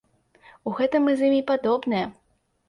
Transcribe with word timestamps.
У 0.71 0.73
гэтым 0.79 1.05
мы 1.09 1.13
з 1.19 1.27
імі 1.29 1.41
падобныя. 1.53 2.09